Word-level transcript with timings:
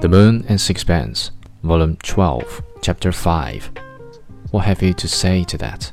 The 0.00 0.10
Moon 0.10 0.44
and 0.46 0.60
Sixpence, 0.60 1.30
Volume 1.62 1.96
12, 2.02 2.62
Chapter 2.82 3.12
5. 3.12 3.70
What 4.50 4.66
have 4.66 4.82
you 4.82 4.92
to 4.92 5.08
say 5.08 5.42
to 5.44 5.56
that? 5.56 5.90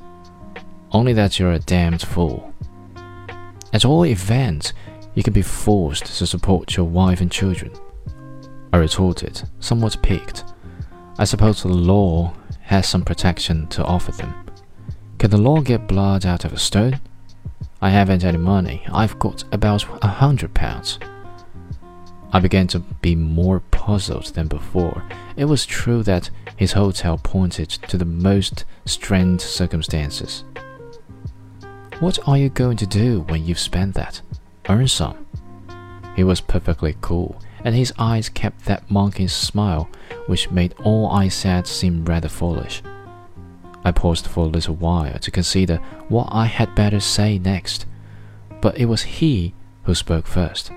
Only 0.91 1.13
that 1.13 1.39
you're 1.39 1.53
a 1.53 1.59
damned 1.59 2.01
fool. 2.01 2.53
At 3.71 3.85
all 3.85 4.05
events, 4.05 4.73
you 5.15 5.23
can 5.23 5.31
be 5.31 5.41
forced 5.41 6.05
to 6.17 6.27
support 6.27 6.75
your 6.75 6.85
wife 6.85 7.21
and 7.21 7.31
children. 7.31 7.71
I 8.73 8.77
retorted, 8.77 9.41
somewhat 9.61 10.01
piqued. 10.03 10.43
I 11.17 11.23
suppose 11.23 11.63
the 11.63 11.69
law 11.69 12.33
has 12.63 12.85
some 12.85 13.05
protection 13.05 13.67
to 13.67 13.85
offer 13.85 14.11
them. 14.11 14.33
Can 15.17 15.29
the 15.29 15.37
law 15.37 15.61
get 15.61 15.87
blood 15.87 16.25
out 16.25 16.43
of 16.43 16.51
a 16.51 16.59
stone? 16.59 16.99
I 17.81 17.89
haven't 17.89 18.25
any 18.25 18.37
money. 18.37 18.85
I've 18.91 19.17
got 19.17 19.45
about 19.53 19.85
a 20.03 20.07
hundred 20.07 20.53
pounds. 20.53 20.99
I 22.35 22.39
began 22.39 22.65
to 22.69 22.79
be 22.79 23.15
more 23.15 23.59
puzzled 23.69 24.25
than 24.33 24.47
before. 24.47 25.03
It 25.37 25.45
was 25.45 25.67
true 25.67 26.01
that 26.03 26.31
his 26.57 26.71
hotel 26.71 27.19
pointed 27.21 27.69
to 27.69 27.95
the 27.95 28.05
most 28.05 28.65
strained 28.85 29.39
circumstances. 29.39 30.43
What 31.99 32.17
are 32.27 32.37
you 32.37 32.49
going 32.49 32.77
to 32.77 32.87
do 32.87 33.21
when 33.21 33.45
you've 33.45 33.59
spent 33.59 33.93
that? 33.93 34.21
Earn 34.67 34.87
some. 34.87 35.27
He 36.15 36.23
was 36.23 36.41
perfectly 36.41 36.95
cool, 37.01 37.39
and 37.63 37.75
his 37.75 37.93
eyes 37.99 38.29
kept 38.29 38.65
that 38.65 38.89
monkey 38.89 39.27
smile 39.27 39.87
which 40.25 40.49
made 40.49 40.73
all 40.83 41.11
I 41.11 41.27
said 41.27 41.67
seem 41.67 42.03
rather 42.03 42.29
foolish. 42.29 42.81
I 43.85 43.91
paused 43.91 44.25
for 44.25 44.45
a 44.45 44.47
little 44.47 44.75
while 44.75 45.19
to 45.19 45.31
consider 45.31 45.77
what 46.09 46.29
I 46.31 46.45
had 46.45 46.73
better 46.73 46.99
say 46.99 47.37
next, 47.37 47.85
but 48.59 48.77
it 48.77 48.85
was 48.85 49.03
he 49.03 49.53
who 49.83 49.93
spoke 49.93 50.25
first. 50.25 50.71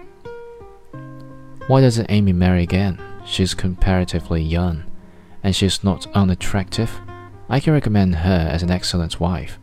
Why 1.67 1.81
doesn't 1.81 2.11
Amy 2.11 2.33
marry 2.33 2.63
again? 2.63 2.97
She's 3.25 3.53
comparatively 3.53 4.41
young, 4.41 4.85
and 5.43 5.55
she's 5.55 5.83
not 5.83 6.07
unattractive. 6.15 7.01
I 7.49 7.59
can 7.59 7.73
recommend 7.73 8.15
her 8.15 8.49
as 8.49 8.63
an 8.63 8.71
excellent 8.71 9.19
wife. 9.19 9.59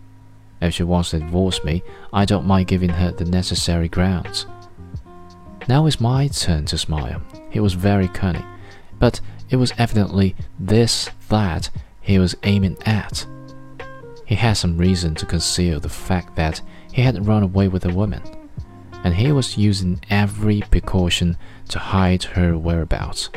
If 0.62 0.73
she 0.73 0.84
wants 0.84 1.12
to 1.12 1.20
divorce 1.20 1.64
me, 1.64 1.82
I 2.12 2.26
don't 2.26 2.45
mind 2.45 2.68
giving 2.68 2.90
her 2.90 3.12
the 3.12 3.23
necessary 3.23 3.88
grounds. 3.88 4.48
Now 5.70 5.86
it's 5.86 6.02
my 6.02 6.28
turn 6.28 6.66
to 6.66 6.78
smile. 6.78 7.22
He 7.50 7.62
was 7.62 7.73
very 7.73 8.10
cunning, 8.10 8.45
but 9.00 9.22
it 9.50 9.56
was 9.56 9.72
evidently 9.78 10.36
this 10.60 11.10
that 11.30 11.70
he 12.02 12.20
was 12.20 12.36
aiming 12.44 12.78
at. 12.86 13.26
He 14.26 14.36
had 14.36 14.54
some 14.54 14.78
reason 14.78 15.16
to 15.16 15.26
conceal 15.26 15.80
the 15.80 15.88
fact 15.88 16.36
that 16.36 16.60
he 16.92 17.02
had 17.02 17.26
run 17.26 17.44
away 17.44 17.70
with 17.70 17.86
a 17.86 17.94
woman 17.94 18.22
and 19.04 19.16
he 19.16 19.32
was 19.32 19.58
using 19.58 20.02
every 20.09 20.62
precaution 20.72 21.38
to 21.70 21.80
hide 21.80 22.23
her 22.23 22.58
whereabouts. 22.58 23.30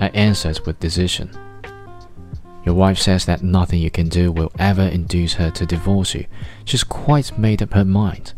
I 0.00 0.08
answered 0.08 0.60
with 0.66 0.80
decision. 0.80 1.30
Your 2.64 2.74
wife 2.74 2.98
says 2.98 3.24
that 3.24 3.42
nothing 3.42 3.80
you 3.80 3.90
can 3.90 4.08
do 4.08 4.30
will 4.30 4.52
ever 4.58 4.82
induce 4.82 5.34
her 5.34 5.50
to 5.52 5.66
divorce 5.66 6.14
you. 6.14 6.26
She's 6.64 6.84
quite 6.84 7.38
made 7.38 7.62
up 7.62 7.72
her 7.72 7.84
mind. 7.84 8.34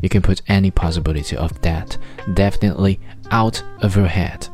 You 0.00 0.08
can 0.08 0.22
put 0.22 0.42
any 0.48 0.70
possibility 0.70 1.36
of 1.36 1.60
that 1.60 1.98
definitely 2.32 3.00
out 3.30 3.62
of 3.82 3.94
her 3.94 4.06
head. 4.06 4.48